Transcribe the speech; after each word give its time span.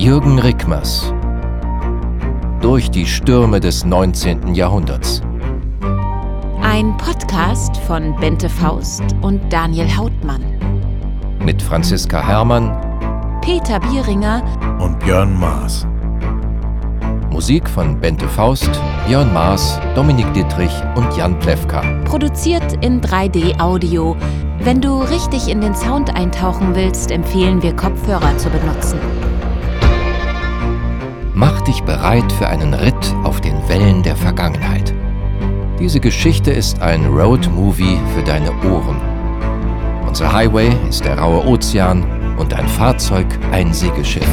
Jürgen 0.00 0.38
Rickmers 0.38 1.12
durch 2.62 2.90
die 2.90 3.04
Stürme 3.04 3.60
des 3.60 3.84
19. 3.84 4.54
Jahrhunderts. 4.54 5.20
Ein 6.62 6.96
Podcast 6.96 7.76
von 7.76 8.16
Bente 8.18 8.48
Faust 8.48 9.02
und 9.20 9.42
Daniel 9.52 9.94
Hautmann. 9.94 10.42
Mit 11.44 11.60
Franziska 11.60 12.26
Herrmann, 12.26 12.70
Peter 13.42 13.78
Bieringer 13.78 14.42
und 14.80 14.98
Björn 15.00 15.38
Maas. 15.38 15.86
Musik 17.30 17.68
von 17.68 18.00
Bente 18.00 18.26
Faust, 18.26 18.70
Björn 19.06 19.30
Maas, 19.34 19.78
Dominik 19.94 20.32
Dittrich 20.32 20.72
und 20.94 21.14
Jan 21.14 21.38
Plewka. 21.40 21.82
Produziert 22.06 22.82
in 22.82 23.02
3D-Audio. 23.02 24.16
Wenn 24.60 24.80
du 24.80 25.02
richtig 25.02 25.48
in 25.48 25.60
den 25.60 25.74
Sound 25.74 26.16
eintauchen 26.16 26.74
willst, 26.74 27.10
empfehlen 27.10 27.62
wir 27.62 27.76
Kopfhörer 27.76 28.34
zu 28.38 28.48
benutzen. 28.48 28.98
Dich 31.70 31.84
bereit 31.84 32.32
für 32.32 32.48
einen 32.48 32.74
Ritt 32.74 33.14
auf 33.22 33.40
den 33.40 33.56
Wellen 33.68 34.02
der 34.02 34.16
Vergangenheit. 34.16 34.92
Diese 35.78 36.00
Geschichte 36.00 36.50
ist 36.50 36.82
ein 36.82 37.06
Road-Movie 37.06 37.96
für 38.12 38.24
deine 38.24 38.50
Ohren. 38.68 39.00
Unser 40.04 40.32
Highway 40.32 40.72
ist 40.88 41.04
der 41.04 41.16
raue 41.16 41.46
Ozean 41.46 42.04
und 42.38 42.50
dein 42.50 42.66
Fahrzeug 42.66 43.26
ein 43.52 43.72
Segelschiff. 43.72 44.26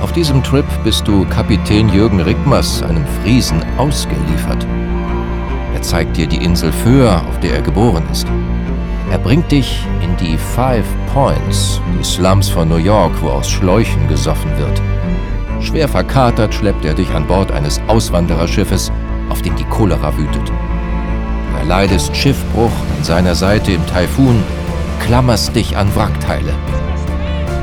Auf 0.00 0.12
diesem 0.12 0.42
Trip 0.42 0.64
bist 0.82 1.06
du 1.06 1.26
Kapitän 1.26 1.90
Jürgen 1.90 2.20
Rickmers, 2.22 2.82
einem 2.82 3.04
Friesen, 3.22 3.62
ausgeliefert. 3.76 4.66
Er 5.74 5.82
zeigt 5.82 6.16
dir 6.16 6.26
die 6.26 6.42
Insel 6.42 6.72
Föhr, 6.72 7.22
auf 7.28 7.38
der 7.40 7.56
er 7.56 7.62
geboren 7.62 8.04
ist. 8.10 8.26
Er 9.10 9.18
bringt 9.18 9.52
dich 9.52 9.84
die 10.20 10.38
Five 10.38 10.86
Points, 11.12 11.80
die 11.98 12.04
Slums 12.04 12.48
von 12.48 12.68
New 12.68 12.76
York, 12.76 13.12
wo 13.20 13.28
aus 13.28 13.50
Schläuchen 13.50 14.08
gesoffen 14.08 14.50
wird. 14.58 14.80
Schwer 15.60 15.88
verkatert 15.88 16.54
schleppt 16.54 16.84
er 16.84 16.94
dich 16.94 17.10
an 17.10 17.26
Bord 17.26 17.52
eines 17.52 17.80
Auswandererschiffes, 17.88 18.92
auf 19.28 19.42
dem 19.42 19.56
die 19.56 19.64
Cholera 19.64 20.16
wütet. 20.16 20.48
Du 20.48 21.58
erleidest 21.58 22.16
Schiffbruch 22.16 22.70
an 22.96 23.04
seiner 23.04 23.34
Seite 23.34 23.72
im 23.72 23.86
Taifun, 23.86 24.42
klammerst 25.00 25.54
dich 25.54 25.76
an 25.76 25.94
Wrackteile. 25.94 26.52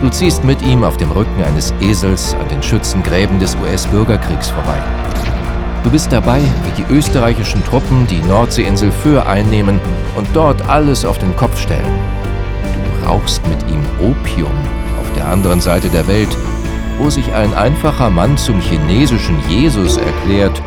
Du 0.02 0.10
ziehst 0.10 0.44
mit 0.44 0.62
ihm 0.62 0.84
auf 0.84 0.98
dem 0.98 1.12
Rücken 1.12 1.44
eines 1.44 1.74
Esels 1.80 2.36
an 2.40 2.48
den 2.50 2.62
Schützengräben 2.62 3.40
des 3.40 3.56
US-Bürgerkriegs 3.56 4.50
vorbei. 4.50 4.78
Du 5.84 5.92
bist 5.92 6.12
dabei, 6.12 6.40
wie 6.40 6.82
die 6.82 6.94
österreichischen 6.94 7.64
Truppen 7.66 8.08
die 8.08 8.22
Nordseeinsel 8.22 8.92
Föhr 8.92 9.28
einnehmen 9.28 9.80
und 10.16 10.28
dort 10.34 10.62
alles 10.70 11.06
auf 11.06 11.18
den 11.20 11.36
Kopf 11.36 11.60
stellen. 11.60 12.23
Rauchst 13.06 13.46
mit 13.48 13.60
ihm 13.70 13.84
Opium 14.00 14.52
auf 15.00 15.14
der 15.16 15.28
anderen 15.28 15.60
Seite 15.60 15.90
der 15.90 16.08
Welt, 16.08 16.30
wo 16.98 17.10
sich 17.10 17.34
ein 17.34 17.54
einfacher 17.54 18.10
Mann 18.10 18.38
zum 18.38 18.62
chinesischen 18.62 19.38
Jesus 19.50 19.98
erklärt. 19.98 20.62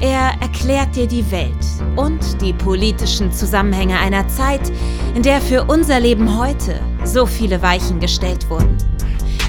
Er 0.00 0.32
erklärt 0.40 0.94
dir 0.96 1.06
die 1.06 1.28
Welt 1.30 1.66
und 1.96 2.40
die 2.40 2.52
politischen 2.52 3.32
Zusammenhänge 3.32 3.98
einer 3.98 4.26
Zeit, 4.28 4.72
in 5.14 5.22
der 5.22 5.40
für 5.40 5.64
unser 5.64 6.00
Leben 6.00 6.38
heute 6.38 6.80
so 7.04 7.26
viele 7.26 7.62
Weichen 7.62 8.00
gestellt 8.00 8.48
wurden. 8.48 8.76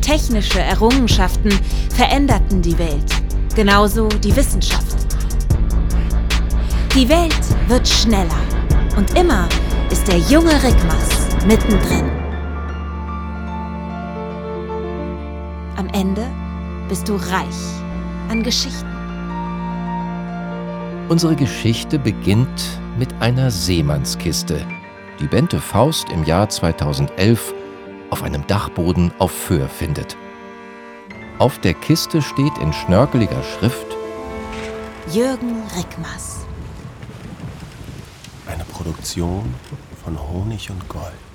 Technische 0.01 0.59
Errungenschaften 0.59 1.51
veränderten 1.95 2.61
die 2.61 2.77
Welt, 2.79 3.11
genauso 3.55 4.07
die 4.07 4.35
Wissenschaft. 4.35 4.97
Die 6.95 7.07
Welt 7.07 7.35
wird 7.67 7.87
schneller 7.87 8.48
und 8.99 9.17
immer 9.17 9.47
ist 9.89 10.05
der 10.09 10.17
junge 10.17 10.51
Rickmers 10.61 11.33
mittendrin. 11.47 12.11
Am 15.77 15.87
Ende 15.93 16.27
bist 16.89 17.07
du 17.07 17.15
reich 17.15 17.61
an 18.27 18.43
Geschichten. 18.43 18.89
Unsere 21.07 21.37
Geschichte 21.37 21.97
beginnt 21.97 22.81
mit 22.97 23.07
einer 23.21 23.49
Seemannskiste, 23.51 24.67
die 25.21 25.27
Bente 25.27 25.61
Faust 25.61 26.09
im 26.09 26.25
Jahr 26.25 26.49
2011 26.49 27.53
auf 28.09 28.21
einem 28.21 28.45
Dachboden 28.47 29.13
auf 29.17 29.31
Föhr 29.31 29.69
findet. 29.69 30.17
Auf 31.37 31.57
der 31.59 31.73
Kiste 31.73 32.21
steht 32.21 32.57
in 32.57 32.73
schnörkeliger 32.73 33.43
Schrift 33.43 33.87
Jürgen 35.13 35.63
Rickmers. 35.77 36.48
Produktion 38.79 39.53
von 40.01 40.17
Honig 40.17 40.69
und 40.71 40.87
Gold. 40.87 41.28